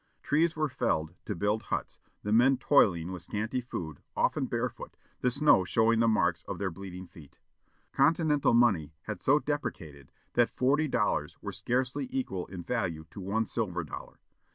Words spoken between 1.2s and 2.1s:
to build huts,